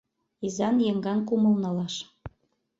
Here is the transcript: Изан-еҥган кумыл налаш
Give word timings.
Изан-еҥган 0.45 1.19
кумыл 1.27 1.55
налаш 1.63 1.95